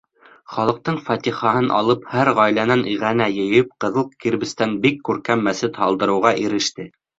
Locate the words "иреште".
6.49-6.91